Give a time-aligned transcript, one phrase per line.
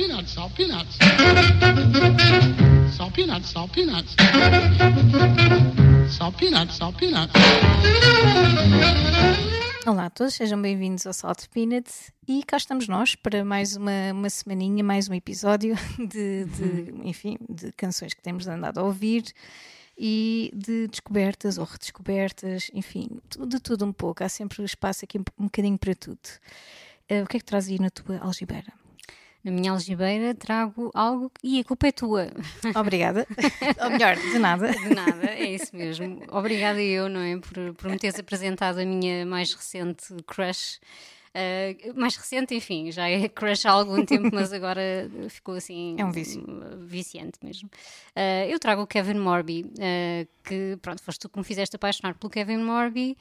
[0.00, 0.96] peanuts, salt peanuts.
[2.96, 4.16] Salt peanuts, salt peanuts.
[6.08, 7.34] Salt peanuts, salt peanuts.
[9.86, 14.12] Olá a todos, sejam bem-vindos ao Salt Peanuts e cá estamos nós para mais uma,
[14.12, 19.24] uma semaninha, mais um episódio de, de, enfim, de canções que temos andado a ouvir
[19.98, 24.24] e de descobertas ou redescobertas, enfim, de tudo um pouco.
[24.24, 26.20] Há sempre espaço aqui um bocadinho para tudo.
[27.10, 28.79] Uh, o que é que traz aí na tua algibeira?
[29.42, 32.28] Na minha algibeira trago algo e a culpa é tua.
[32.76, 33.26] Obrigada.
[33.82, 34.70] Ou melhor, de nada.
[34.70, 36.22] De nada, é isso mesmo.
[36.30, 37.38] Obrigada eu, não é?
[37.38, 40.78] Por, por me teres apresentado a minha mais recente crush.
[41.30, 45.94] Uh, mais recente, enfim, já é crush há algum tempo, mas agora ficou assim.
[45.96, 46.44] É um vício.
[46.80, 47.70] Viciante mesmo.
[48.16, 52.14] Uh, eu trago o Kevin Morby, uh, que, pronto, foste tu que me fizeste apaixonar
[52.14, 53.16] pelo Kevin Morby.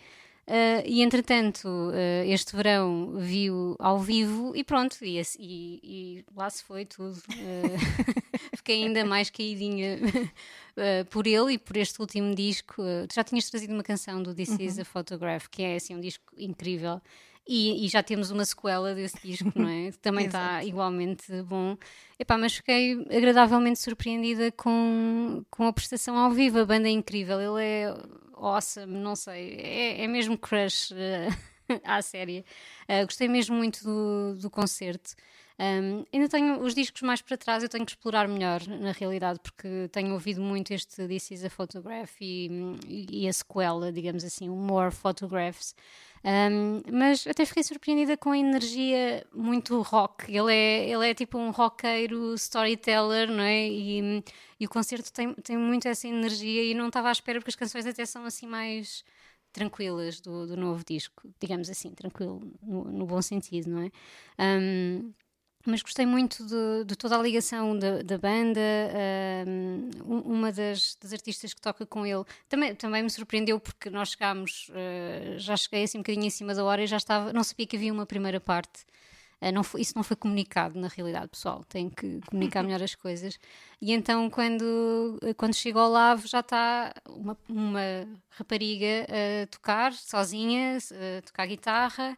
[0.49, 6.49] Uh, e entretanto, uh, este verão viu ao vivo e pronto, e, e, e lá
[6.49, 7.17] se foi tudo.
[7.17, 9.99] Uh, fiquei ainda mais caidinha
[11.12, 12.82] por ele e por este último disco.
[13.07, 14.62] tu já tinhas trazido uma canção do This uhum.
[14.62, 16.99] Is a Photograph, que é assim um disco incrível.
[17.52, 19.92] E, e, já temos uma sequela desse disco, não é?
[20.04, 21.76] Também está igualmente bom.
[22.20, 26.60] Epá, mas fiquei agradavelmente surpreendida com, com a prestação ao vivo.
[26.60, 27.98] A banda é incrível, ele é
[28.36, 32.46] awesome, não sei, é, é mesmo crush uh, à série.
[32.88, 35.16] Uh, gostei mesmo muito do, do concerto.
[35.60, 39.40] Um, ainda tenho os discos mais para trás, eu tenho que explorar melhor, na realidade,
[39.42, 42.50] porque tenho ouvido muito este This is a Photograph e,
[42.88, 45.76] e a sequela, digamos assim, o More Photographs.
[46.23, 50.25] Um, mas até fiquei surpreendida com a energia muito rock.
[50.34, 53.67] Ele é, ele é tipo um roqueiro storyteller, não é?
[53.67, 54.23] E,
[54.59, 57.55] e o concerto tem, tem muito essa energia e não estava à espera porque as
[57.55, 59.03] canções até são assim mais
[59.51, 63.91] tranquilas do, do novo disco, digamos assim, tranquilo no, no bom sentido, não é?
[64.59, 65.13] Um,
[65.69, 68.59] mas gostei muito de, de, toda a ligação da, da banda.
[69.47, 69.89] Um,
[70.25, 74.69] uma das, das, artistas que toca com ele também, também me surpreendeu porque nós chegámos,
[74.69, 77.66] uh, já cheguei assim um bocadinho em cima da hora e já estava, não sabia
[77.66, 78.85] que havia uma primeira parte.
[79.41, 81.63] Uh, não foi, isso não foi comunicado na realidade, pessoal.
[81.69, 83.40] Tem que comunicar melhor as coisas.
[83.81, 87.81] E então, quando, quando chego ao Lavo, já está uma, uma
[88.31, 89.08] rapariga
[89.44, 92.18] a tocar sozinha, a tocar guitarra.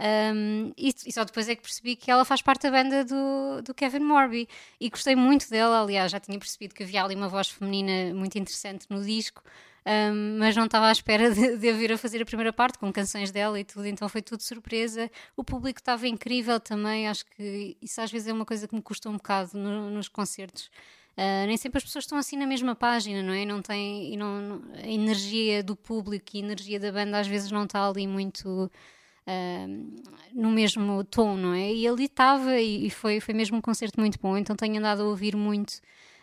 [0.00, 3.62] Um, e, e, só depois é que percebi que ela faz parte da banda do,
[3.62, 4.48] do Kevin Morby
[4.80, 5.82] e gostei muito dela.
[5.82, 9.42] Aliás, já tinha percebido que havia ali uma voz feminina muito interessante no disco.
[9.86, 12.92] Um, mas não estava à espera de, de vir a fazer a primeira parte com
[12.92, 15.10] canções dela e tudo, então foi tudo surpresa.
[15.34, 18.82] O público estava incrível também, acho que isso às vezes é uma coisa que me
[18.82, 20.70] custa um bocado no, nos concertos.
[21.16, 23.46] Uh, nem sempre as pessoas estão assim na mesma página, não é?
[23.46, 27.64] Não tem, não, a energia do público e a energia da banda às vezes não
[27.64, 28.70] está ali muito
[30.32, 31.72] no mesmo tom, não é?
[31.72, 35.06] E ele estava e, foi, foi mesmo um concerto muito bom, então tenho andado a
[35.06, 35.80] ouvir muito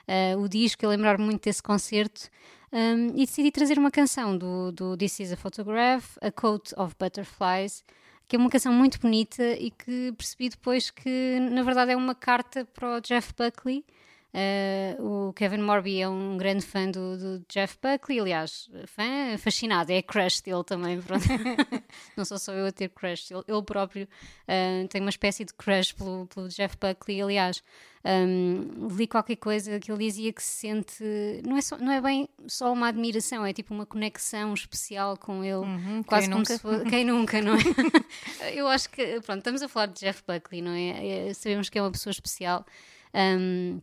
[0.08, 2.30] uh, o disco e lembrar-me muito desse concerto.
[2.72, 6.96] Um, e decidi trazer uma canção do, do This Is a Photograph, A Coat of
[7.00, 7.84] Butterflies,
[8.28, 12.16] que é uma canção muito bonita e que percebi depois que, na verdade, é uma
[12.16, 13.86] carta para o Jeff Buckley,
[14.36, 19.94] Uh, o Kevin Morby é um grande fã do, do, Jeff Buckley, aliás, fã fascinado,
[19.94, 21.00] é crush dele também.
[22.18, 25.54] Não sou só eu a ter crush, ele, ele próprio uh, tem uma espécie de
[25.54, 27.22] crush pelo, pelo Jeff Buckley.
[27.22, 27.64] Aliás,
[28.04, 31.04] um, li qualquer coisa que ele dizia que se sente,
[31.48, 35.46] não é, só, não é bem só uma admiração, é tipo uma conexão especial com
[35.46, 36.54] ele, uhum, quase como nunca?
[36.54, 37.60] se fosse, quem nunca, não é?
[38.54, 41.30] eu acho que, pronto, estamos a falar de Jeff Buckley, não é?
[41.30, 42.66] é sabemos que é uma pessoa especial.
[43.14, 43.80] Um,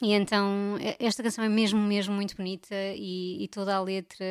[0.00, 4.24] e então esta canção é mesmo, mesmo muito bonita e, e toda a letra,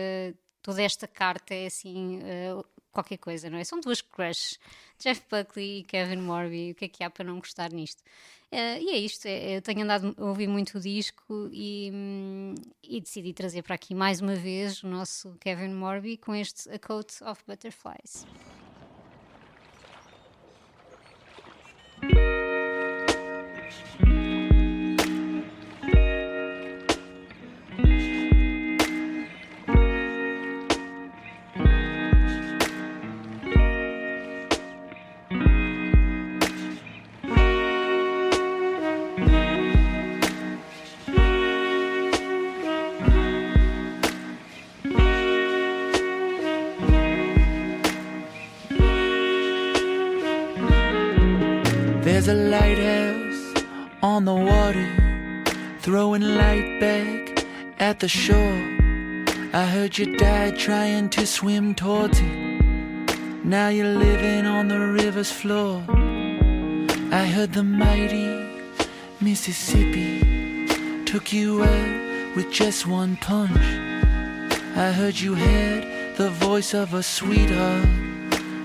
[0.61, 3.63] toda esta carta é assim uh, qualquer coisa, não é?
[3.63, 4.59] São duas crushes,
[4.99, 8.01] Jeff Buckley e Kevin Morby, o que é que há para não gostar nisto?
[8.51, 11.89] Uh, e é isto, é, eu tenho andado a ouvir muito o disco e,
[12.83, 16.77] e, decidi trazer para aqui mais uma vez o nosso Kevin Morby com este A
[16.77, 18.25] Coat of Butterflies.
[56.11, 57.45] Throwing light back
[57.79, 58.61] at the shore.
[59.53, 63.45] I heard you died trying to swim towards it.
[63.45, 65.81] Now you're living on the river's floor.
[67.13, 68.27] I heard the mighty
[69.21, 73.65] Mississippi took you out with just one punch.
[74.75, 77.87] I heard you had the voice of a sweetheart,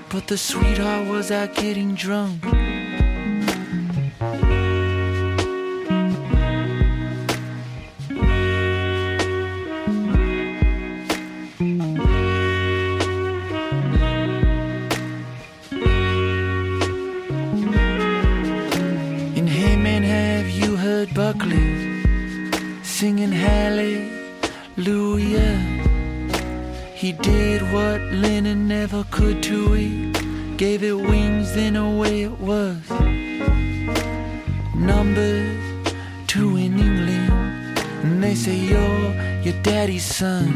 [0.08, 2.44] but the sweetheart was out getting drunk.
[29.26, 32.78] Could to it, gave it wings, then away it was.
[34.74, 35.34] Number
[36.28, 37.32] two in England,
[38.04, 39.10] and they say you're
[39.42, 40.46] your daddy's son.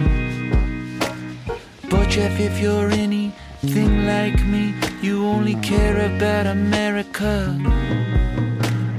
[1.91, 7.35] But Jeff, if you're anything like me, you only care about America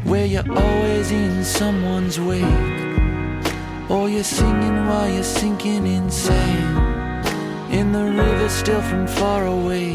[0.04, 2.68] where you're always in someone's wake,
[3.90, 6.91] or you're singing while you're sinking in sand,
[7.82, 9.90] in the river still from far away.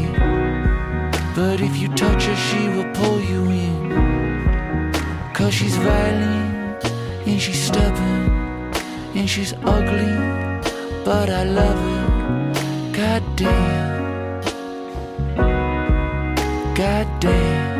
[1.39, 4.91] But if you touch her, she will pull you in,
[5.33, 6.83] cause she's violent
[7.29, 8.23] and she's stubborn
[9.17, 10.15] and she's ugly,
[11.05, 12.05] but I love her.
[12.99, 14.41] God damn.
[16.75, 17.76] God damn.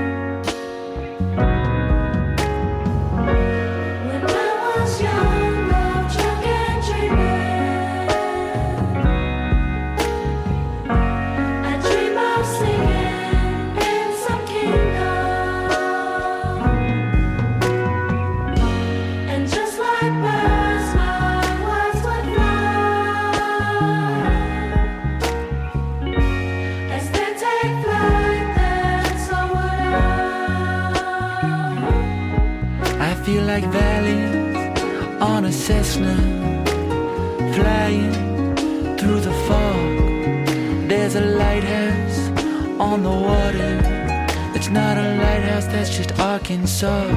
[46.47, 47.07] Just Arkansas.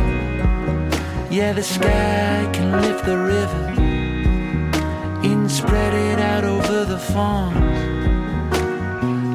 [1.31, 3.67] Yeah, the sky can lift the river
[5.23, 7.57] and spread it out over the farms.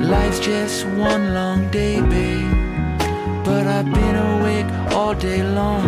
[0.06, 2.51] Life's just one long day, babe.
[3.45, 5.86] But I've been awake all day long.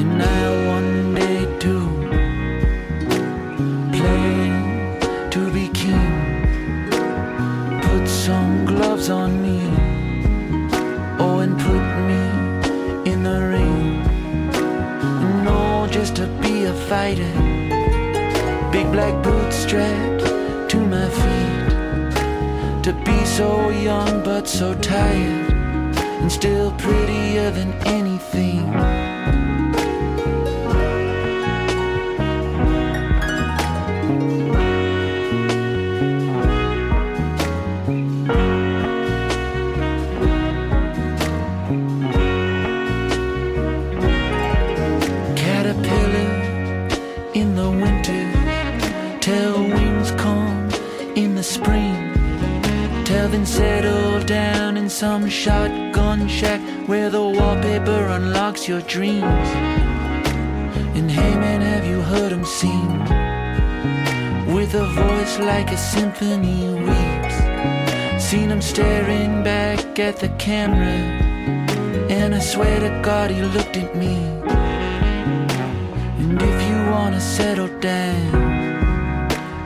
[0.00, 0.93] And I one
[17.04, 17.34] fighter.
[18.72, 20.24] Big black boots strapped
[20.70, 22.82] to my feet.
[22.84, 25.50] To be so young but so tired.
[26.20, 28.53] And still prettier than anything.
[55.04, 59.48] Some shotgun shack where the wallpaper unlocks your dreams.
[60.96, 62.90] And hey man, have you heard him sing?
[64.54, 67.36] With a voice like a symphony weeps.
[68.28, 70.98] Seen him staring back at the camera.
[72.18, 74.16] And I swear to God he looked at me.
[76.22, 78.32] And if you wanna settle down,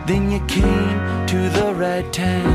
[0.08, 0.98] then you came
[1.32, 2.50] to the right time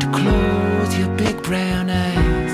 [0.00, 2.47] to close your big brown eyes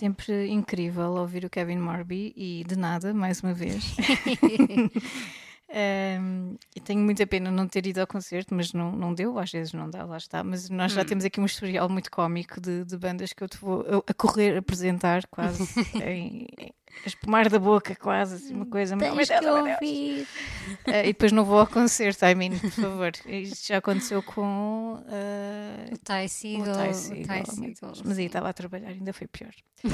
[0.00, 3.84] sempre incrível ouvir o Kevin Morby e de nada, mais uma vez.
[5.72, 9.52] Um, e tenho muita pena não ter ido ao concerto, mas não, não deu, às
[9.52, 10.42] vezes não dá, lá está.
[10.42, 11.04] Mas nós já Hum.
[11.04, 14.12] temos aqui um historial muito cómico de, de bandas que eu te vou a, a
[14.14, 15.62] correr apresentar, quase
[16.04, 16.48] em,
[17.06, 18.94] espumar da boca, quase, assim, uma coisa.
[18.94, 20.26] oh, meu Tens Deus, que ouvir.
[20.86, 23.12] Ah, e depois não vou ao concerto, I mean, por favor.
[23.26, 26.74] Isto já aconteceu com ah, O Ty o Seagal.
[26.74, 26.94] Ty o Ty
[27.50, 28.02] Seagal, Deus.
[28.04, 29.50] Mas aí estava a trabalhar, ainda foi pior.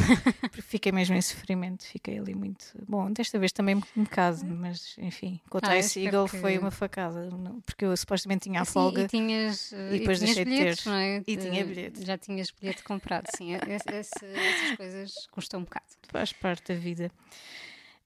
[0.62, 2.66] Fiquei mesmo em sofrimento, fiquei ali muito.
[2.88, 6.58] Bom, desta vez também me caso, mas enfim, com o Ah, Ty Seagal que- foi
[6.58, 7.28] uma facada,
[7.64, 9.02] porque eu supostamente tinha a Sim, folga.
[9.02, 10.56] e tinhas, e depois tinhas deixei de ter.
[10.58, 11.22] bilhetes, é?
[11.26, 12.04] E tinha bilhete.
[12.04, 13.52] Já tinhas bilhete comprado, sim.
[13.54, 15.86] Esse- essas coisas custam um bocado.
[16.10, 16.95] faz parte da vida.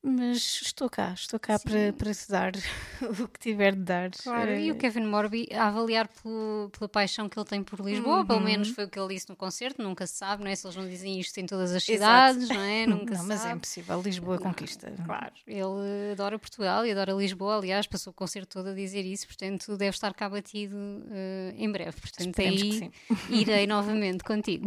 [0.03, 1.69] Mas estou cá, estou cá Sim.
[1.69, 2.53] para, para te dar
[3.21, 4.11] o que tiver de dar.
[4.13, 7.81] Claro, e Eh, o Kevin Morby, a avaliar pelo- pela paixão que ele tem por
[7.81, 8.45] Lisboa, pelo Uhum.
[8.47, 10.57] menos foi o que ele disse no concerto, nunca se sabe, não é?
[10.57, 12.33] Se eles não dizem isto em todas as Exato.
[12.41, 12.87] cidades, não é?
[12.89, 13.57] Nunca não, mas é sabe.
[13.57, 14.01] impossível.
[14.01, 14.91] Lisboa conquista.
[15.05, 19.27] Claro, ele adora Portugal e adora Lisboa, aliás, passou o concerto todo a dizer isso,
[19.27, 20.77] portanto deve estar cá batido
[21.11, 22.01] eh, em breve.
[22.01, 22.91] Portanto, Esperemos que aí sim.
[23.29, 24.65] irei novamente contigo.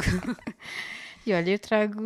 [1.25, 2.03] E olha, eu trago,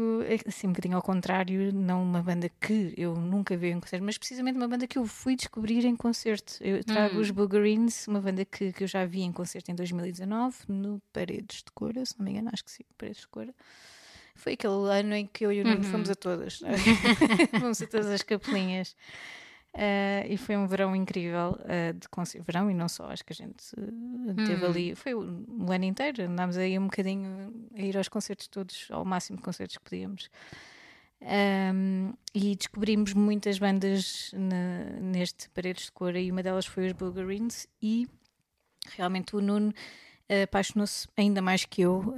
[0.48, 4.16] assim, um bocadinho ao contrário, não uma banda que eu nunca vi em concerto, mas
[4.18, 6.54] precisamente uma banda que eu fui descobrir em concerto.
[6.62, 7.22] Eu trago Hum.
[7.22, 11.64] os Boogerines, uma banda que, que eu já vi em concerto em 2019, no Paredes
[11.64, 13.56] de Cora, se não me engano, acho que sim, Paredes de Cora.
[14.36, 15.84] Foi aquele ano em que eu e o Nuno Uhum.
[15.84, 16.62] fomos a todas.
[17.60, 18.96] fomos a todas as capelinhas.
[19.80, 22.44] Ah, e foi um verão incrível ah, de concerto.
[22.46, 24.70] Verão e não só, acho que a gente ah, teve Hum.
[24.70, 24.96] ali.
[24.96, 25.20] Foi o,
[25.60, 29.44] o ano inteiro, andámos aí um bocadinho a ir aos concertos todos, ao máximo de
[29.44, 30.30] concertos que podíamos.
[31.22, 36.94] Ahm, e descobrimos muitas bandas na- neste Paredes de Cora e uma delas foi os
[36.94, 38.08] Boogerines e
[38.96, 39.74] realmente o Nuno
[40.44, 42.14] apaixonou-se ainda mais que eu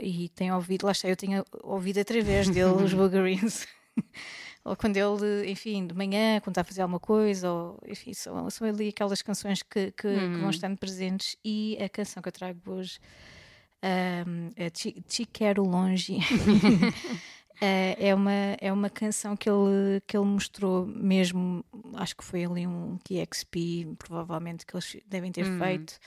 [0.00, 3.66] e tem ouvido, lá está, eu tinha ouvido através dele os Boogerines
[4.64, 8.48] ou quando ele, enfim, de manhã, quando está a fazer alguma coisa ou enfim, são,
[8.48, 11.36] são ali aquelas canções que, que, que vão estando presentes.
[11.44, 12.98] E a canção que eu trago hoje
[13.82, 16.18] ahm, é Te, Te Quero Longe.
[17.60, 21.64] Eh, é, uma, é uma canção que ele, que ele mostrou mesmo,
[21.94, 25.98] acho que foi ali um KXP, provavelmente que eles devem ter feito,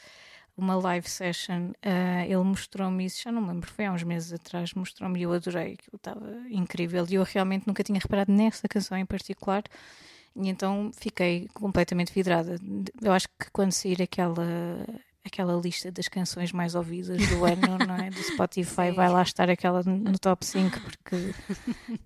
[0.57, 1.71] uma live session.
[1.81, 5.23] eh, ele mostrou-me isso, já não me lembro, foi há uns meses atrás, mostrou-me e
[5.23, 7.05] eu adorei, que estava incrível.
[7.09, 9.63] E eu realmente nunca tinha reparado nessa canção em particular.
[10.35, 12.57] E então fiquei completamente vidrada.
[13.01, 14.45] Eu acho que quando sair aquela,
[15.25, 18.09] aquela lista das canções mais ouvidas do ano, não é?
[18.09, 21.33] Do Spotify, vai lá estar aquela no top 5, porque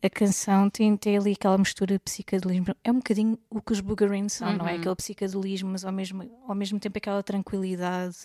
[0.01, 2.73] a canção tem, tem ali aquela mistura de psicadelismo.
[2.83, 4.73] É um bocadinho o que os Boogerines são, não é?
[4.73, 4.79] Uhum.
[4.79, 8.15] Aquele psicadelismo, mas ao mesmo, ao mesmo tempo aquela tranquilidade.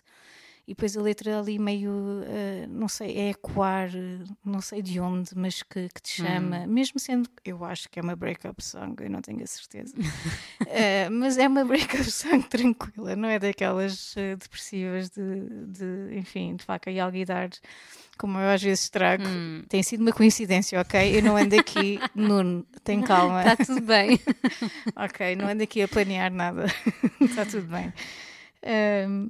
[0.67, 4.99] E depois a letra ali meio, eh, não sei, é ecoar, eh, não sei de
[4.99, 8.95] onde, mas que, que te chama, mesmo sendo, eu acho que é uma breakup song,
[9.05, 9.95] eu não tenho a certeza,
[10.67, 16.57] Eh, mas é uma breakup song tranquila, não é daquelas eh, depressivas de, de, enfim,
[16.57, 17.51] de faca e alguidar,
[18.17, 19.25] como eu às vezes trago.
[19.27, 19.63] Hum.
[19.69, 21.19] Tem sido uma coincidência, ok?
[21.19, 23.41] Eu não ando aqui, Nuno, tem calma.
[23.41, 24.19] Está tudo bem.
[24.97, 26.67] Ok, não ando aqui a planear nada.
[27.21, 27.93] Está tudo bem.
[28.65, 29.29] Ahm,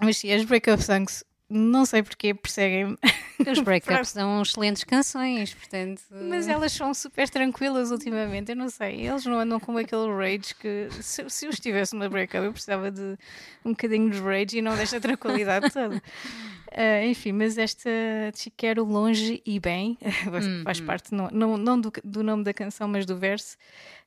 [0.00, 2.96] mas sim, as breakup songs, não sei porque perseguem-me,
[3.48, 6.02] Os breakups são excelentes canções, portanto.
[6.10, 8.50] mas elas são super tranquilas ultimamente.
[8.50, 12.08] Eu não sei, eles não andam com aquele rage que se, se eu estivesse numa
[12.08, 13.16] breakup eu precisava de
[13.64, 16.02] um bocadinho de rage e não desta tranquilidade toda.
[16.72, 17.90] Ah, enfim, mas esta
[18.32, 19.98] Te Quero Longe e Bem
[20.62, 23.56] faz parte não, não, não do, do nome da canção, mas do verso.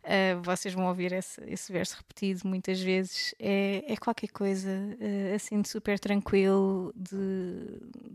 [0.04, 3.36] Ah, vocês vão ouvir esse, esse verso repetido muitas vezes.
[3.38, 7.66] É, é qualquer coisa ah, assim de super tranquilo, de,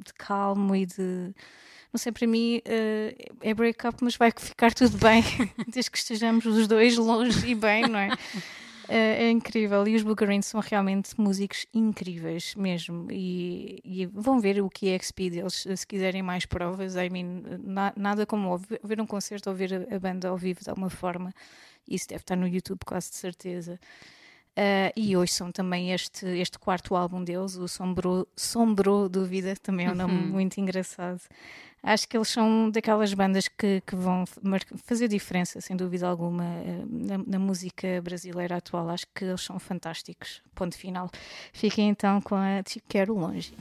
[0.04, 1.34] de calmo e de.
[1.92, 2.60] Não sei, para mim
[3.40, 5.22] é break-up, mas vai ficar tudo bem,
[5.66, 8.10] desde que estejamos os dois longe e bem, não é?
[8.90, 9.86] É, é incrível.
[9.86, 13.06] E os Boogerins são realmente músicos incríveis mesmo.
[13.10, 16.96] E, e vão ver o que é XP deles se quiserem mais provas.
[16.96, 20.60] I mean, na- nada como ouvir, um concerto ou ver a, a banda ao vivo
[20.62, 21.34] de alguma forma.
[21.88, 23.78] Isso deve estar no YouTube quase de certeza
[24.60, 29.86] Ah, e hoje são também este, este quarto álbum deles, o Sombro, Sombro Dúvida, também
[29.86, 31.20] é um nome muito engraçado.
[31.80, 34.24] Acho que eles são daquelas bandas que, que vão
[34.84, 38.90] fazer diferença, sem dúvida alguma, eh, na, na música brasileira atual.
[38.90, 40.42] Acho que eles são fantásticos.
[40.56, 41.08] Ponto final.
[41.52, 43.54] Fiquem então com a Te Quero Longe.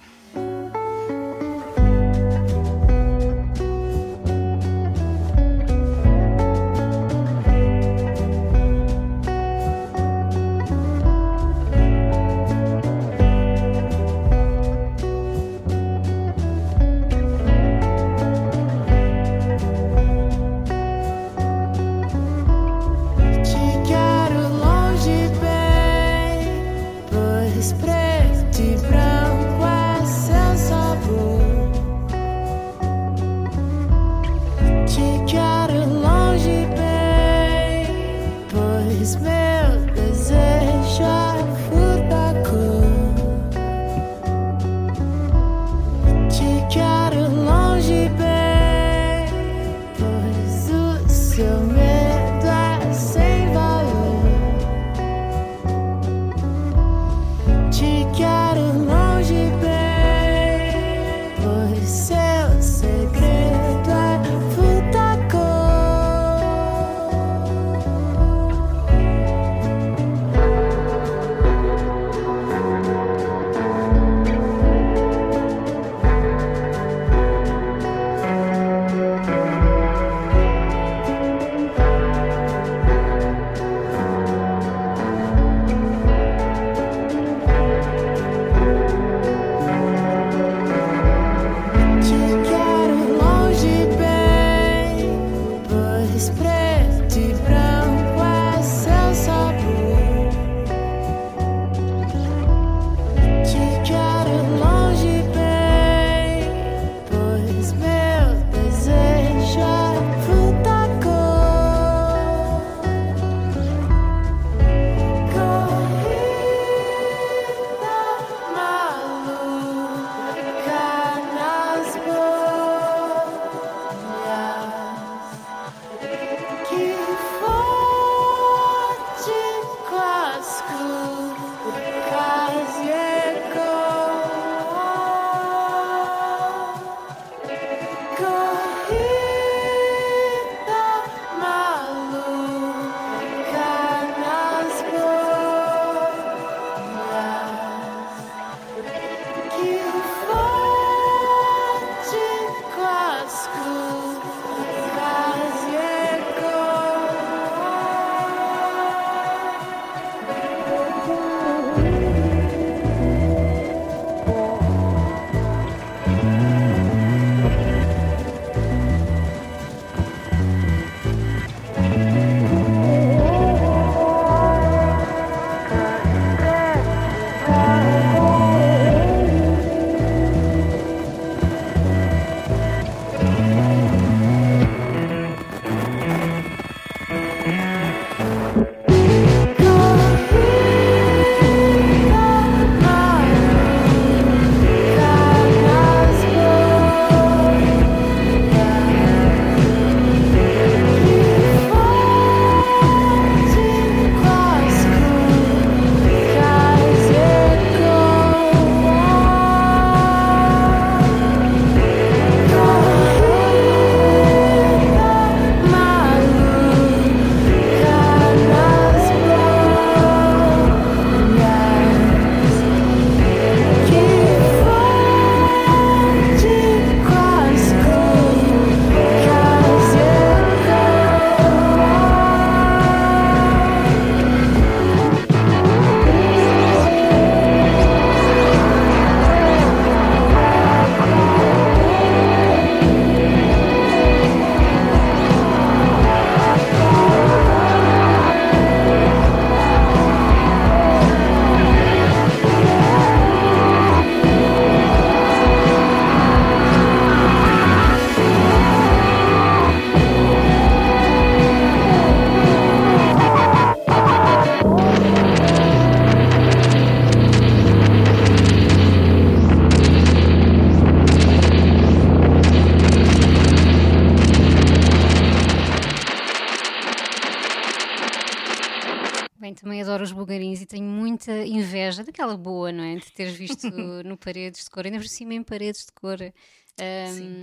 [282.18, 282.96] Daquela boa, não é?
[282.96, 283.68] De teres visto
[284.04, 286.18] no Paredes de Cor, ainda por cima em Paredes de Cor.
[286.18, 286.34] Sim,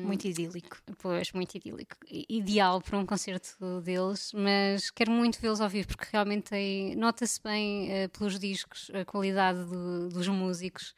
[0.00, 0.76] Ahm, muito idílico.
[0.98, 1.96] Pois, muito idílico.
[2.28, 7.40] Ideal para um concerto deles, mas quero muito vê-los ao vivo porque realmente tem- nota-se
[7.42, 10.94] bem eh, pelos discos a qualidade do- dos músicos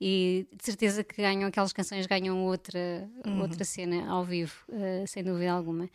[0.00, 3.08] e de certeza que ganham aquelas canções, ganham outra,
[3.40, 5.88] outra cena ao vivo, eh, sem dúvida alguma.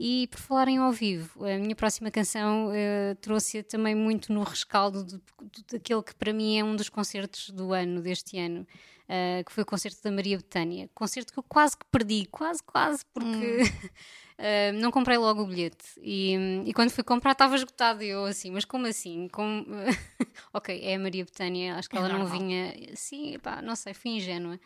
[0.00, 5.02] E por falarem ao vivo, a minha próxima canção eh, trouxe também muito no rescaldo
[5.04, 8.64] de- de- daquele que para mim é um dos concertos do ano, deste ano,
[9.08, 10.88] eh, que foi o concerto da Maria Betânia.
[10.94, 13.58] Concerto que eu quase que perdi, quase, quase, porque
[14.38, 15.84] eh, não comprei logo o bilhete.
[16.00, 18.00] E, e quando fui comprar estava esgotado.
[18.04, 19.26] E eu assim, mas como assim?
[19.32, 19.66] Como...
[20.54, 22.38] ok, é a Maria Betânia, acho que É ela não normal.
[22.38, 22.72] vinha.
[22.94, 24.60] Sim, pá, não sei, fui ingênua.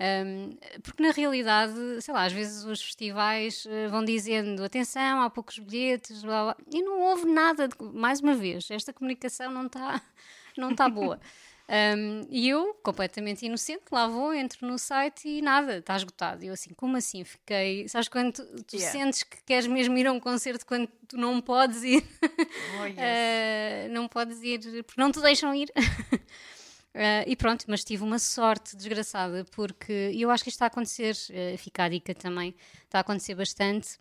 [0.00, 5.30] Um, porque na realidade, sei lá, às vezes os festivais eh, vão dizendo atenção, há
[5.30, 9.66] poucos bilhetes, blá, blá, e não houve nada, de- mais uma vez, esta comunicação não
[9.66, 10.02] está
[10.58, 11.20] não tá boa.
[11.66, 16.44] Um, e eu, completamente inocente, lá vou, entro no site e nada, está esgotado.
[16.44, 17.24] E eu assim, como assim?
[17.24, 17.88] Fiquei.
[17.88, 18.92] Sabes quando tu, tu Yeah.
[18.92, 22.04] sentes que queres mesmo ir a um concerto quando tu não podes ir?
[22.76, 22.98] Oh, yes.
[22.98, 25.72] Uh, não podes ir porque não te deixam ir.
[26.94, 30.68] Uh, e pronto, mas tive uma sorte desgraçada porque eu acho que isto está a
[30.68, 32.54] acontecer, uh, fica a dica também,
[32.84, 33.98] está a acontecer bastante.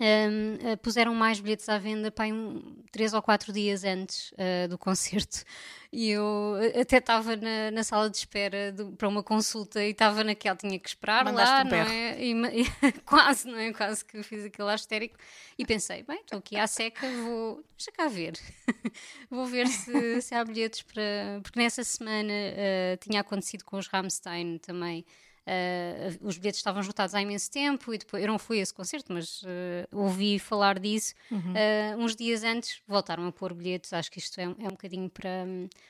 [0.00, 4.68] Um, uh, puseram mais bilhetes à venda para um, três ou quatro dias antes uh,
[4.68, 5.44] do concerto
[5.92, 9.90] e eu uh, até estava na, na sala de espera do- para uma consulta e
[9.90, 12.22] estava naquela, tinha que esperar Mandaste lá, um não é?
[12.22, 12.32] E
[12.62, 13.72] e quase, não é?
[13.72, 15.16] Quase que fiz aquilo histérico
[15.58, 18.38] e pensei, bem, estou aqui à seca, vou, deixa cá ver,
[19.28, 21.40] vou ver se, se há bilhetes para.
[21.42, 25.04] Porque nessa semana uh, tinha acontecido com os Rammstein também.
[25.48, 28.74] Uh, os bilhetes estavam esgotados há imenso tempo e depois eu não fui a esse
[28.74, 29.46] concerto, mas uh,
[29.92, 31.14] ouvi falar disso.
[31.30, 33.92] Uh, uns dias antes voltaram a pôr bilhetes.
[33.94, 35.46] Acho que isto é, um- é um bocadinho para,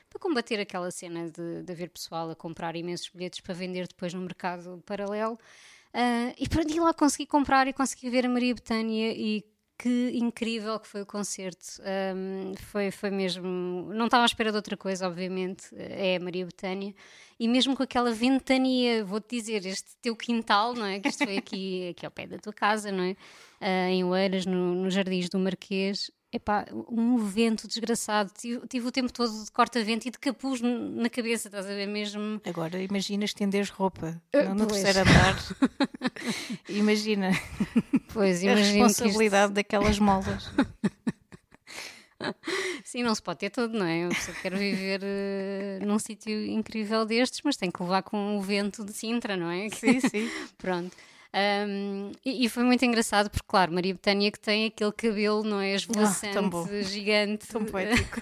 [0.09, 4.13] para combater aquela cena de, de haver pessoal a comprar imensos bilhetes para vender depois
[4.13, 5.37] no mercado paralelo.
[5.91, 9.43] Uh, e para ir lá consegui comprar e consegui ver a Maria Betânia e
[9.79, 11.65] que incrível que foi o concerto.
[12.13, 13.47] Um, foi, foi mesmo.
[13.93, 15.67] Não estava à espera de outra coisa, obviamente.
[15.73, 16.93] É a Maria Betânia.
[17.39, 20.99] E mesmo com aquela ventania, vou-te dizer, este teu quintal, não é?
[20.99, 23.15] Que isto foi aqui, aqui ao pé da tua casa, não é?
[23.61, 26.11] Ah, em Oeiras, no, nos Jardins do Marquês.
[26.31, 28.31] Epá, um vento desgraçado.
[28.37, 31.87] Tive, tive o tempo todo de corta-vento e de capuz na cabeça, estás a ver
[31.87, 32.39] mesmo?
[32.45, 34.83] Agora imagina estenderes roupa Uh, no, no pois.
[34.83, 35.35] terceiro andar.
[36.69, 37.31] imagina
[38.13, 40.51] Pois, a imagino que isto- responsabilidade daquelas molas.
[42.83, 43.99] Sim, não se pode ter tudo, não é?
[44.05, 48.41] Eu pessoa quer viver eh, num sítio incrível destes, mas tem que levar com o
[48.41, 49.69] vento de Sintra, não é?
[49.69, 50.29] sim, sim.
[50.57, 50.95] Pronto.
[51.31, 55.59] Um, e, e foi muito engraçado porque, claro, Maria Betânia que tem aquele cabelo, não
[55.59, 55.75] é?
[55.75, 56.67] Esvoaçante, bom.
[56.81, 57.47] gigante.
[57.47, 58.21] Tão poético.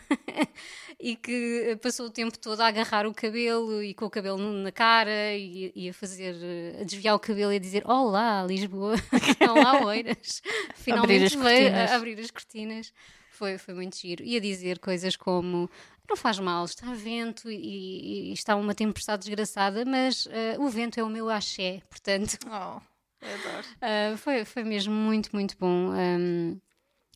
[1.00, 4.72] e que passou o tempo todo a agarrar o cabelo e com o cabelo na
[4.72, 6.36] cara e, e a fazer,
[6.82, 8.96] a desviar o cabelo e a dizer Olá, Lisboa,
[9.50, 10.42] Olá, Oeiras.
[10.76, 12.92] Finalmente veio a abrir as cortinas.
[13.30, 14.24] Foi, foi muito giro.
[14.24, 15.70] E a dizer coisas como
[16.10, 21.00] não faz mal, está vento e, e está uma tempestade desgraçada, mas eh, o vento
[21.00, 22.80] é o meu axé, portanto Oh,
[23.22, 23.68] adoro.
[23.78, 25.92] Uh, foi, foi mesmo muito, muito bom.
[25.94, 26.60] Um,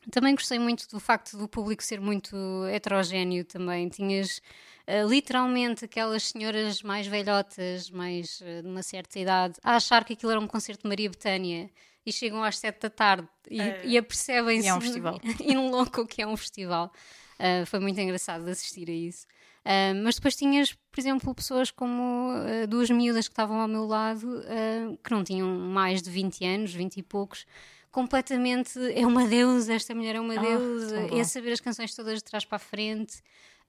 [0.10, 2.36] também gostei muito do facto do público ser muito
[2.72, 3.88] heterogéneo também.
[3.88, 4.42] Tinhas
[4.88, 10.14] uh, literalmente aquelas senhoras mais velhotas, mais uh, de uma certa idade, a achar que
[10.14, 11.70] aquilo era um concerto de Maria Betânia
[12.04, 15.20] e chegam às sete da tarde e, e apercebem-se e é um festival.
[15.40, 16.92] e não louco que é um festival.
[17.40, 19.28] Uh, foi muito engraçado de assistir a isso.
[19.64, 23.86] Uh, mas depois tinhas, por exemplo, pessoas como uh, duas miúdas que estavam ao meu
[23.86, 27.46] lado, uh, que não tinham mais de 20 anos, 20 e poucos,
[27.92, 31.20] completamente é uma deusa, esta mulher é uma Ah, deusa, bom.
[31.20, 33.18] é saber as canções todas de trás para a frente.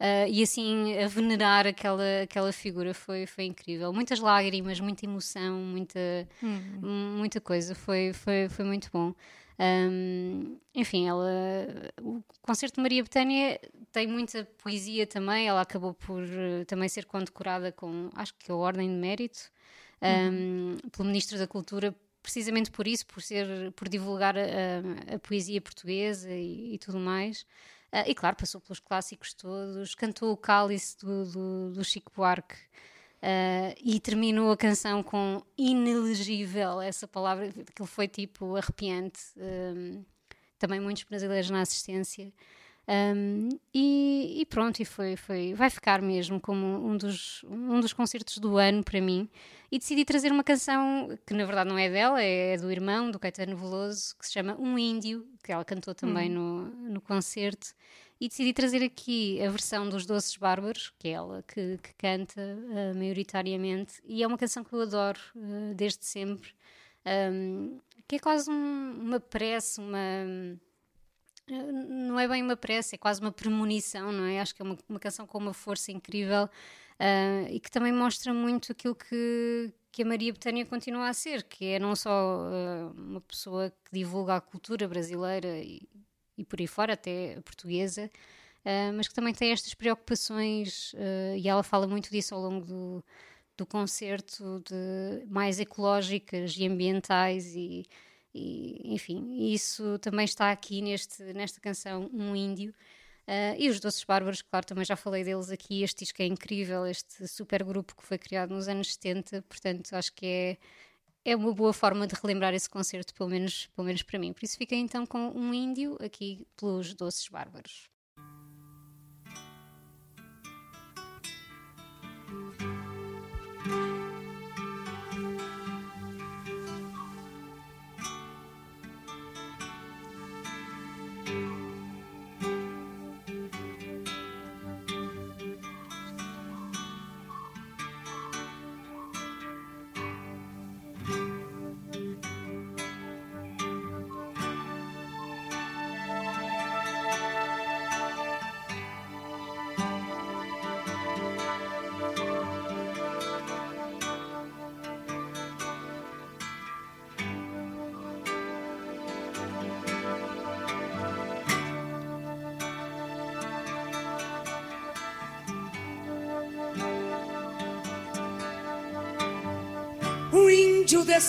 [0.01, 3.93] uh, e assim a venerar aquela, aquela figura foi, foi incrível.
[3.93, 6.01] Muitas lágrimas, muita emoção, muita,
[6.43, 7.17] Hum.
[7.19, 7.75] muita coisa.
[7.75, 9.15] Foi, foi, foi muito bom.
[9.65, 11.31] Um, enfim, ela,
[12.01, 13.61] o concerto de Maria Betânia
[13.93, 15.47] tem muita poesia também.
[15.47, 19.39] Ela acabou por eh, também ser condecorada com, acho que a Ordem de Mérito,
[20.03, 25.61] um, pelo Ministro da Cultura, precisamente por isso, por ser, por divulgar a, a- poesia
[25.61, 27.47] portuguesa e, e tudo mais.
[27.93, 32.57] Ah, e claro, passou pelos clássicos todos, cantou o cálice do, do, do Chico Buarque.
[33.23, 39.21] Ah, e terminou a canção com inelegível, essa palavra, aquilo foi tipo arrepiante.
[39.37, 40.05] um,
[40.63, 42.33] também muitos brasileiros na assistência.
[42.89, 47.93] Um, e, e pronto, e foi, foi, vai ficar mesmo como um dos, um dos
[47.93, 49.29] concertos do ano para mim.
[49.71, 53.19] E decidi trazer uma canção que na verdade não é dela, é do irmão, do
[53.19, 57.69] Caetano Veloso, que se chama Um Índio, que ela cantou também no, no concerto.
[58.23, 62.41] E decidi trazer aqui a versão dos Doces Bárbaros, que é ela que, que canta
[62.41, 66.51] uh, maioritariamente, e é uma canção que eu adoro uh, desde sempre,
[67.05, 69.99] um, que é quase um, uma prece, uma.
[71.49, 74.41] Não é bem uma prece, é quase uma premonição, não é?
[74.41, 78.33] Acho que é uma, uma canção com uma força incrível uh, e que também mostra
[78.33, 82.39] muito aquilo que, que a Maria Betânia continua a ser, que é não só
[82.97, 85.89] uma pessoa que divulga a cultura brasileira e,
[86.43, 88.11] e por aí fora, até portuguesa,
[88.65, 92.67] uh, mas que também tem estas preocupações, uh, e ela fala muito disso ao longo
[92.67, 93.05] do,
[93.57, 97.87] do concerto, de mais ecológicas e ambientais e,
[98.35, 102.75] e, enfim, isso também está aqui neste, nesta canção Um Índio.
[103.23, 105.83] Uh, e os Doces Bárbaros, claro, também já falei deles aqui.
[105.83, 110.13] Este disco é incrível, este super grupo que foi criado nos anos 70, portanto, acho
[110.13, 110.57] que é
[111.25, 114.33] é uma boa forma de relembrar esse concerto, pelo menos, pelo menos para mim.
[114.33, 117.92] Por isso fiquei então com um índio aqui pelos Doces Bárbaros.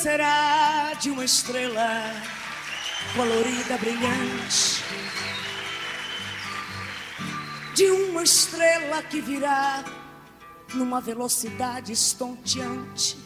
[0.04, 2.12] Descerá de uma estrela
[3.16, 4.84] colorida, brilhante.
[7.74, 9.82] De uma estrela que virá
[10.74, 13.18] numa velocidade estonteante.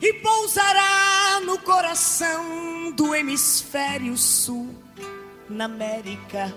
[0.00, 4.74] E pousará no coração do hemisfério sul,
[5.48, 6.52] na América,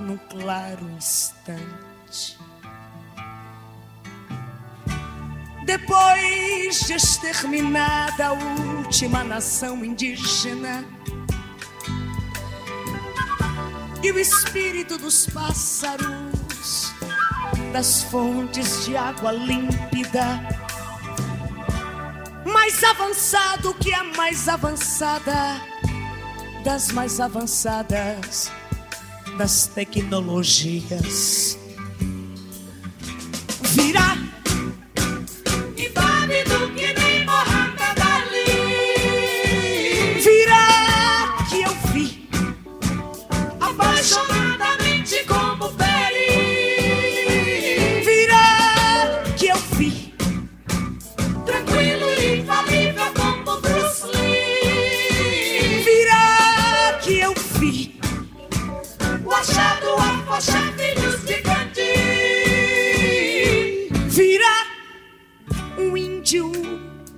[0.00, 2.36] num claro instante.
[5.64, 10.84] Depois de exterminada a última nação indígena
[14.02, 16.92] e o espírito dos pássaros,
[17.72, 20.46] das fontes de água límpida,
[22.44, 25.58] mais avançado que a mais avançada
[26.62, 28.52] das mais avançadas
[29.38, 31.63] das tecnologias.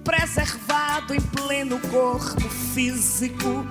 [0.05, 3.66] Preservado em pleno corpo físico.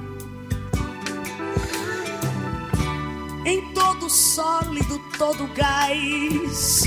[3.45, 6.83] Em todo sólido, todo gás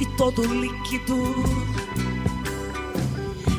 [0.00, 1.34] e todo líquido.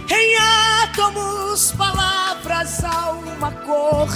[0.10, 0.38] Em
[0.84, 4.10] átomos, palavras, alma, cor.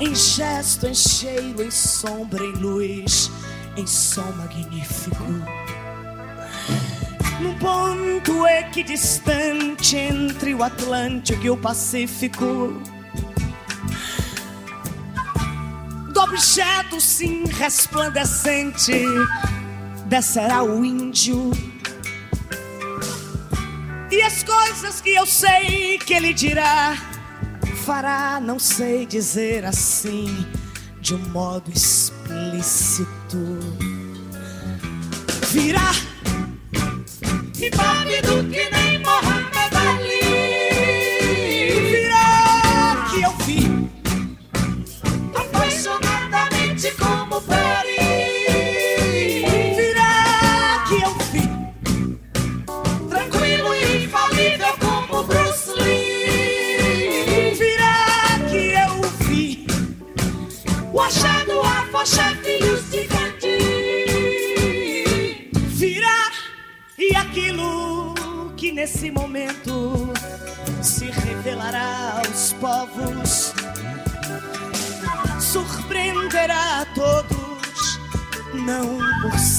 [0.00, 3.30] Em gesto, em cheio, em sombra, em luz.
[3.76, 5.24] Em som magnífico
[7.40, 12.80] num ponto equidistante entre o Atlântico e o Pacífico.
[16.12, 18.92] Do objeto sim resplandecente
[20.06, 21.50] descerá o índio.
[24.10, 26.96] E as coisas que eu sei que ele dirá,
[27.86, 30.46] fará, não sei dizer assim,
[31.00, 33.38] de um modo explícito.
[35.52, 35.90] Virá
[37.62, 38.69] Impávido que nem Mohamed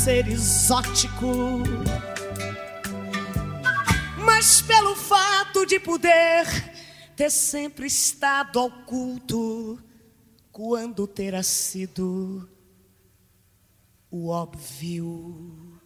[0.04, 1.62] ser exótico,
[4.26, 6.44] mas pelo fato de poder
[7.16, 9.80] ter sempre estado oculto
[10.52, 12.50] quando terá sido
[14.10, 15.80] o óbvio.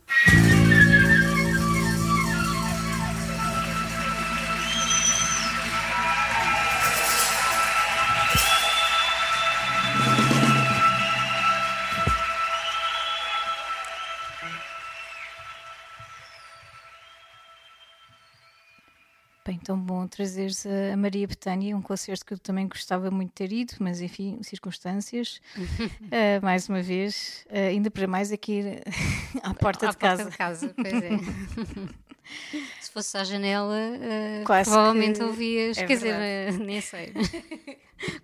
[19.66, 23.52] Tão bom trazeres a Maria Betânia, um concerto que eu também gostava muito de ter
[23.52, 25.42] ido, mas enfim, circunstâncias.
[26.12, 28.62] Ah, mais uma vez, ah, ainda para mais aqui
[29.44, 30.30] à porta À de casa.
[30.30, 31.10] de casa, pois é.
[32.80, 36.64] Se fosse à janela, eh, Quase provavelmente que- ouvias, é quer dizer, verdade.
[36.64, 37.14] nem sei,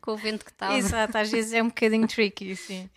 [0.01, 0.75] com o vento que estava.
[0.77, 2.89] Exato, às vezes é um bocadinho tricky, sim.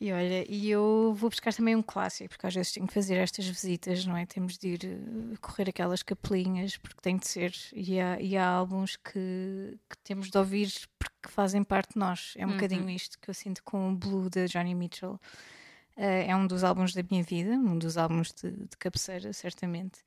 [0.00, 0.06] Uhum.
[0.06, 3.16] E olha, e eu vou buscar também um clássico, porque às vezes tenho que fazer
[3.16, 4.24] estas visitas, não é?
[4.24, 7.54] Temos de ir eh, correr aquelas capelinhas, porque tem de ser.
[7.74, 12.34] E há, e há álbuns que, que temos de ouvir porque fazem parte de nós.
[12.36, 15.20] É um bocadinho isto que eu sinto com o Blue da Johnny Mitchell.
[15.96, 20.00] Eh, é um dos álbuns da minha vida, um dos álbuns de, de cabeceira, certamente.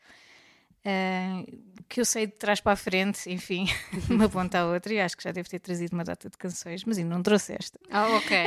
[0.85, 1.45] Eh,
[1.87, 3.65] que eu sei de trás para a frente, enfim,
[4.07, 6.37] de uma ponta à outra, e acho que já devo ter trazido uma data de
[6.37, 7.79] canções, mas ainda não trouxe esta.
[7.91, 8.37] Ah, ok.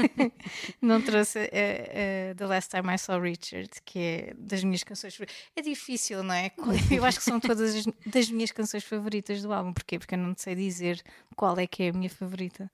[0.80, 5.14] Não trouxe eh, eh, The Last Time I Saw Richard, que é das minhas canções
[5.14, 5.36] favoritas.
[5.54, 6.50] É difícil, não é?
[6.90, 9.72] Eu acho que são todas as, das minhas canções favoritas do álbum.
[9.72, 9.98] Porquê?
[9.98, 11.02] Porque eu não sei dizer
[11.36, 12.70] qual é que é a minha favorita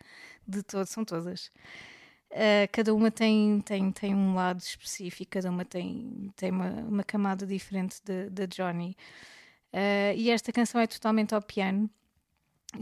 [0.47, 1.51] de todas, são todas.
[2.39, 7.03] Eh, cada uma tem, tem, tem um lado específico, cada uma tem, tem uma, uma
[7.03, 7.97] camada diferente
[8.31, 8.95] da Johnny.
[9.73, 11.89] Eh, e esta canção é totalmente ao piano,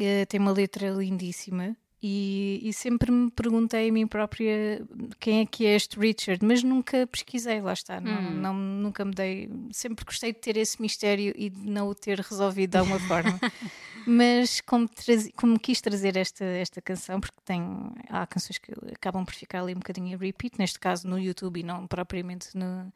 [0.01, 1.77] eh, tem uma letra lindíssima.
[2.07, 4.85] E, e sempre me perguntei a mim própria
[5.19, 9.13] quem é que é este Richard, mas nunca pesquisei, lá está, não, não- nunca me
[9.15, 9.49] dei.
[9.73, 13.41] Sempre gostei de ter esse mistério e de não o ter resolvido de alguma forma.
[14.07, 17.63] Mas como, trazi- como quis trazer esta, esta canção, porque tem,
[18.11, 21.61] há canções que acabam por ficar ali um bocadinho a repeat, neste caso no YouTube
[21.61, 22.93] e não propriamente no,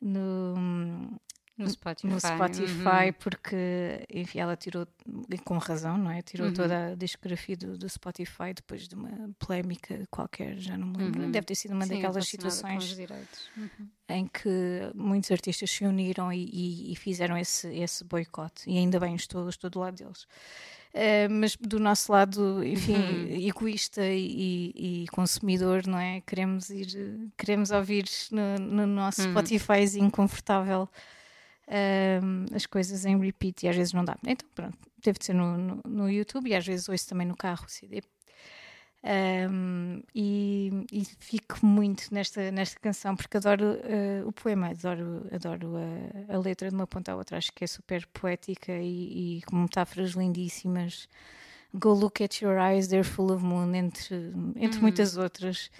[0.00, 1.20] no,
[1.64, 2.06] No Spotify.
[2.06, 2.20] no Uhum.
[2.20, 4.86] Spotify, porque enfim, ela tirou,
[5.28, 6.22] e com razão, não é?
[6.22, 6.54] Tirou Uhum.
[6.54, 11.22] toda a discografia do, do Spotify depois de uma polémica qualquer, já não me lembro.
[11.22, 11.30] Uhum.
[11.30, 12.96] Deve ter sido uma Sim, daquelas situações.
[13.56, 13.88] Uhum.
[14.08, 14.48] em que
[14.94, 18.68] muitos artistas se uniram e, e- e fizeram esse, esse boicote.
[18.68, 20.26] E ainda bem, estou, estou do lado deles.
[20.92, 23.46] Eh, mas do nosso lado, enfim, Uhum.
[23.46, 26.20] egoísta e, e- consumidor, não é?
[26.22, 29.30] Queremos ir, queremos ouvir no, no nosso Uhum.
[29.30, 30.88] Spotifyzinho confortável
[31.70, 34.16] ehm, as coisas em repeat e às vezes não dá.
[34.26, 37.36] Então, pronto, teve de ser no, no, no YouTube e às vezes ouço também no
[37.36, 38.02] carro o CD.
[39.02, 45.72] Um, e, e fico muito nesta, nesta canção porque adoro uh, o poema, adoro, adoro
[46.28, 49.42] a, a letra de uma ponta à outra, acho que é super poética e, e
[49.42, 51.08] com metáforas lindíssimas.
[51.72, 55.70] Go look at your eyes, they're full of moon, entre, entre muitas outras,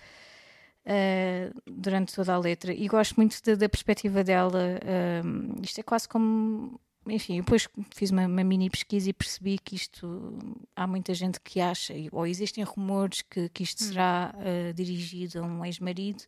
[0.86, 2.72] uh, durante toda a letra.
[2.72, 4.80] E gosto muito da, da perspectiva dela.
[5.24, 9.74] um, isto é quase como enfim, depois fiz uma, uma mini pesquisa e percebi que
[9.74, 10.38] isto
[10.76, 15.42] há muita gente que acha, ou existem rumores que, que isto será eh, dirigido a
[15.42, 16.22] um ex-marido,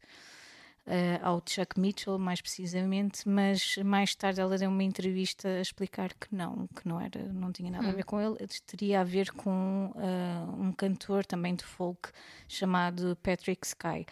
[1.23, 6.35] ao Chuck Mitchell, mais precisamente, mas mais tarde ela deu uma entrevista a explicar que
[6.35, 9.93] não, que não era, não tinha nada a ver com ele, teria a ver com
[9.97, 12.11] eh, um cantor também de folk
[12.49, 14.05] chamado Patrick Sky.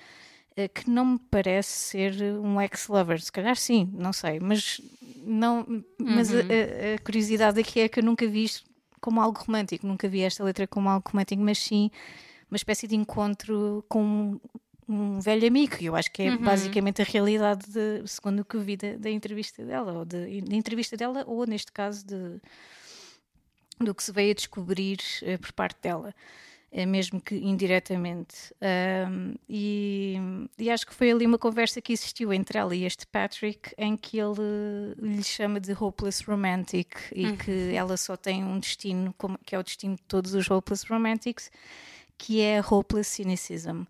[0.57, 4.81] eh, Que não me parece ser um ex-lover, se calhar sim, não sei, mas
[5.25, 5.67] não,
[5.99, 8.69] mas a, a- a curiosidade aqui é que eu nunca vi isto
[9.01, 11.91] como algo romântico, nunca vi esta letra como algo romântico, mas sim
[12.51, 14.39] uma espécie de encontro com
[14.91, 18.45] um, um velho amigo, e eu acho que é basicamente a realidade, de- segundo o
[18.45, 22.05] que eu vi da, da entrevista dela, ou de, da entrevista dela, ou neste caso
[22.07, 22.41] de,
[23.79, 26.15] do que se veio a descobrir eh, por parte dela.
[26.73, 28.55] eh, mesmo que indiretamente.
[28.61, 30.15] Ahm, e,
[30.57, 33.97] e acho que foi ali uma conversa que existiu entre ela e este Patrick, em
[33.97, 39.37] que ele lhe chama de hopeless romantic e que ela só tem um destino, como,
[39.45, 41.51] que é o destino de todos os hopeless romantics,
[42.17, 43.83] que é hopeless cynicism.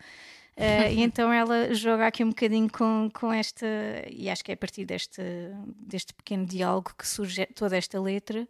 [0.60, 3.66] Eh, e então ela joga aqui um bocadinho com, com esta,
[4.10, 5.22] e acho que é a partir deste,
[5.76, 8.46] deste pequeno diálogo que surge toda esta letra.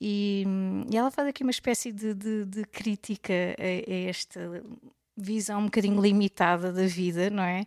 [0.00, 0.44] E,
[0.90, 4.62] e ela faz aqui uma espécie de, de- de crítica a, a esta
[5.16, 7.64] visão um bocadinho limitada da vida, não é?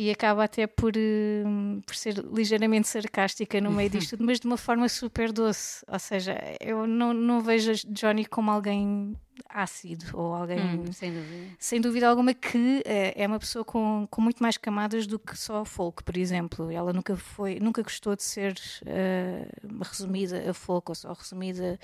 [0.00, 1.42] E acaba até por, eh,
[1.84, 5.84] por ser ligeiramente sarcástica no meio disto tudo, mas de uma forma super doce.
[5.88, 9.16] Ou seja, eu não, não vejo Johnny como alguém
[9.48, 11.46] ácido ou alguém Hum, sem dúvida.
[11.58, 15.36] sem dúvida alguma que eh, é uma pessoa com, com muito mais camadas do que
[15.36, 16.70] só folk, por exemplo.
[16.70, 18.54] Ela nunca foi, nunca gostou de ser
[18.86, 19.48] eh,
[19.82, 21.76] resumida a folk ou só resumida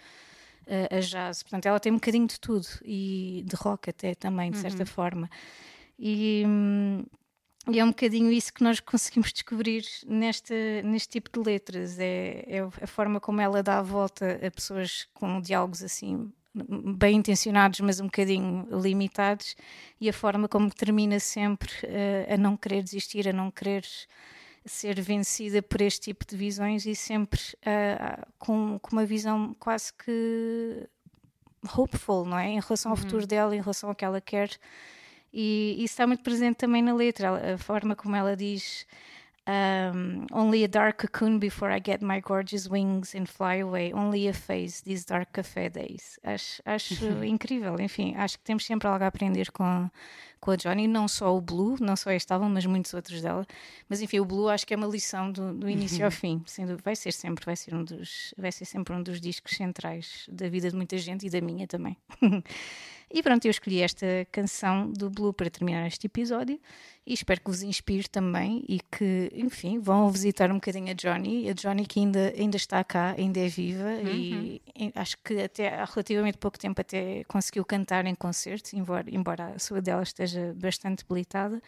[0.90, 1.42] a jazz.
[1.42, 5.28] Portanto, ela tem um bocadinho de tudo e de rock até também, de certa forma.
[5.98, 7.04] E, hum,
[7.70, 11.98] e é um bocadinho isso que nós conseguimos descobrir neste, neste tipo de letras.
[11.98, 16.30] É, é a forma como ela dá a volta a pessoas com diálogos assim
[16.96, 19.56] bem intencionados, mas um bocadinho limitados,
[20.00, 23.84] e a forma como termina sempre eh, a não querer desistir, a não querer
[24.64, 29.92] ser vencida por este tipo de visões e sempre eh, com, com uma visão quase
[29.92, 30.88] que
[31.76, 32.48] hopeful, não é?
[32.48, 34.50] Em relação ao futuro dela, em relação ao que ela quer.
[35.36, 38.86] E isso está muito presente também na letra, a forma como ela diz.
[39.46, 43.92] um, only a dark cocoon before I get my gorgeous wings and fly away.
[43.92, 46.18] Only a phase these dark café days.
[46.24, 47.78] Acho, acho incrível.
[47.80, 49.90] Enfim, acho que temos sempre algo a aprender com,
[50.44, 50.86] com a Johnny.
[50.86, 53.46] Não só o Blue, não só este álbum, mas muitos outros dela.
[53.88, 56.44] Mas enfim, o Blue acho que é uma lição do, do início ao fim.
[56.58, 60.26] Dúvida, vai ser sempre, vai ser um dos, vai ser sempre um dos discos centrais
[60.30, 61.96] da vida de muita gente e da minha também.
[63.16, 66.58] E pronto, eu escolhi esta canção do Blue para terminar este episódio
[67.06, 71.48] e espero que vos inspire também e que, enfim, vão visitar um bocadinho a Johnny.
[71.48, 75.68] A Johnny que ainda, ainda está cá, ainda é viva e, e acho que até
[75.68, 80.33] há relativamente pouco tempo até conseguiu cantar em concertos, embora, embora a saúde dela esteja
[80.56, 81.60] bastante debilitada.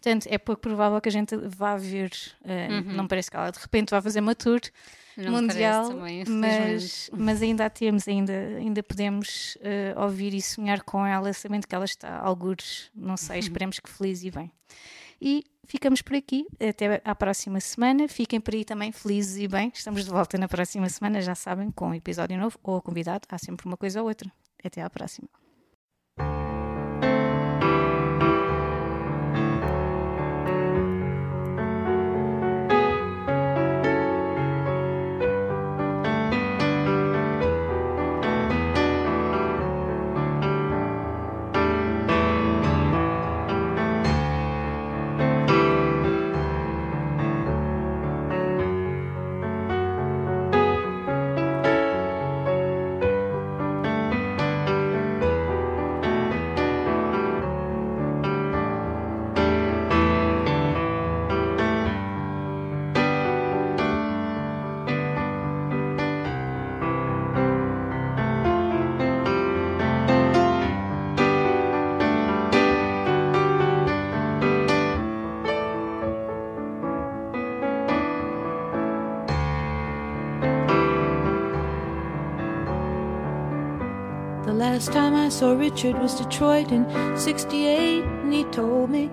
[0.00, 2.12] Portanto, é pouco provável que a gente vá ver.
[2.44, 4.60] eh, Não parece que ela de repente vá fazer uma tour
[5.16, 10.82] Não mundial, também, mas, mas ainda a temos, ainda, ainda podemos eh, ouvir e sonhar
[10.82, 14.52] com ela, sabendo que ela está, algures, não sei, esperemos que feliz e bem.
[15.20, 18.06] E ficamos por aqui, até à próxima semana.
[18.06, 19.72] Fiquem por aí também felizes e bem.
[19.74, 23.26] Estamos de volta na próxima semana, já sabem, com um episódio novo ou convidado.
[23.28, 24.30] Há sempre uma coisa ou outra.
[24.62, 25.28] Até à próxima.
[84.78, 86.86] Last time I saw Richard was Detroit in
[87.18, 89.10] 68, and he told me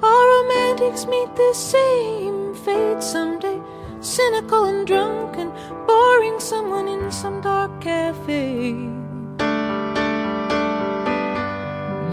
[0.00, 3.60] all romantics meet the same fate someday.
[4.00, 5.50] Cynical and drunk and
[5.88, 8.70] boring someone in some dark cafe.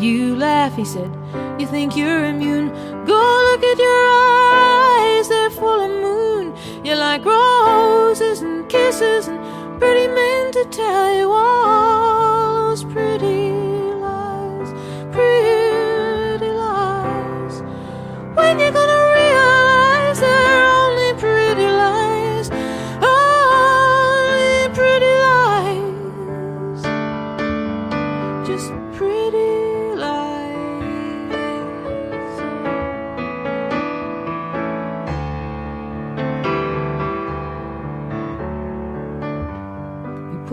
[0.03, 1.11] You laugh, he said.
[1.59, 2.69] You think you're immune.
[3.05, 6.55] Go look at your eyes, they're full of moon.
[6.83, 9.37] You like roses and kisses and
[9.79, 11.94] pretty men to tell you all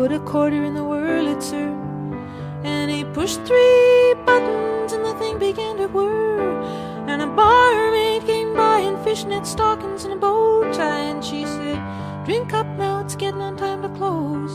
[0.03, 1.71] put a quarter in the Wurlitzer
[2.65, 6.41] and he pushed three buttons and the thing began to whir.
[7.07, 11.79] And a barmaid came by in fishnet stockings and a bow tie and she said,
[12.25, 14.55] Drink up now, it's getting on time to close.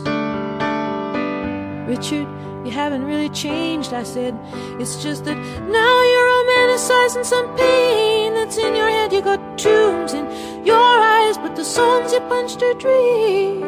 [1.88, 2.28] Richard,
[2.66, 4.38] you haven't really changed, I said.
[4.82, 5.38] It's just that
[5.80, 9.14] now you're romanticizing some pain that's in your head.
[9.14, 10.26] You got tombs in
[10.66, 13.67] your eyes, but the songs you punched are dreaming.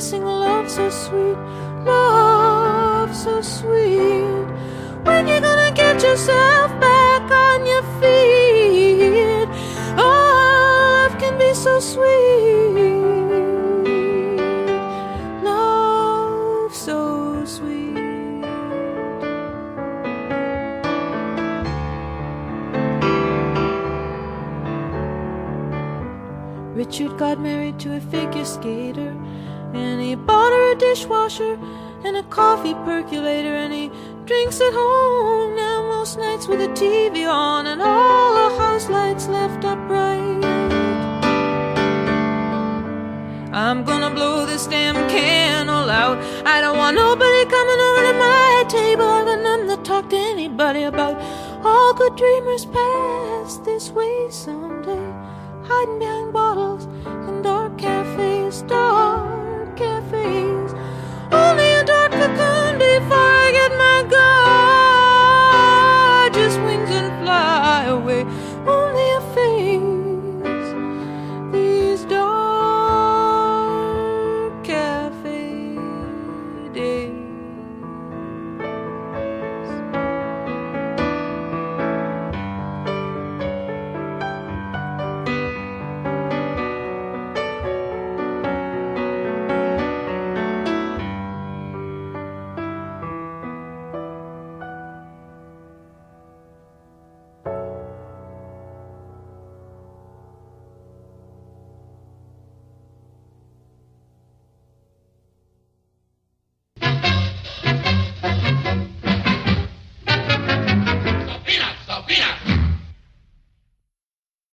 [0.00, 1.36] Sing love so sweet,
[1.84, 4.46] love so sweet.
[5.04, 9.46] When you gonna get yourself back on your feet?
[9.98, 12.90] Oh, love can be so sweet.
[15.44, 17.94] Love so sweet.
[26.74, 29.14] Richard got married to a figure skater,
[30.80, 31.58] dishwasher
[32.04, 33.90] and a coffee percolator, and he
[34.24, 39.28] drinks at home now most nights with the TV on and all the house lights
[39.28, 40.44] left upright.
[43.52, 46.16] I'm gonna blow this damn candle out.
[46.46, 49.04] I don't want nobody coming over to my table.
[49.04, 51.20] I got nothing to talk to anybody about.
[51.62, 55.06] All good dreamers pass this way someday,
[55.64, 56.84] hiding behind bottles
[57.28, 58.62] in dark cafes.